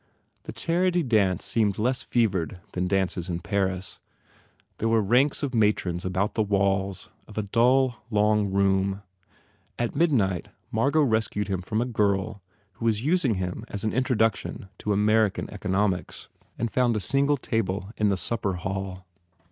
[0.45, 3.99] The charity dance seemed less fevered than dances in Paris.
[4.79, 9.03] There were ranks of matrons about the walls of a dull, long room.
[9.77, 12.41] At mid night M argot rescued him from a girl
[12.71, 17.37] who was using him as an introduction to American eco nomics and found a single
[17.37, 19.05] table in the supper hall.